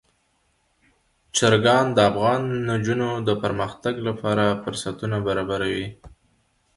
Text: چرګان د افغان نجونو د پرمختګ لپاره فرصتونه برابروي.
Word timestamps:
چرګان 1.35 1.85
د 1.93 1.97
افغان 2.09 2.41
نجونو 2.69 3.09
د 3.27 3.29
پرمختګ 3.43 3.93
لپاره 4.07 4.45
فرصتونه 4.63 5.17
برابروي. 5.27 5.87